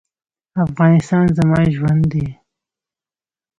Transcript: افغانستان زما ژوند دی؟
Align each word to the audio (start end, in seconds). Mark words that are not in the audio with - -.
افغانستان 0.65 1.25
زما 1.37 1.59
ژوند 1.75 2.03
دی؟ 2.11 2.27